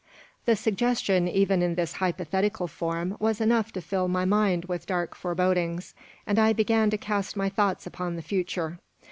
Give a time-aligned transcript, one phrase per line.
[0.45, 5.13] The suggestion, even in this hypothetical form, was enough to fill my mind with dark
[5.13, 5.93] forebodings,
[6.25, 8.79] and I began to cast my thoughts upon the future.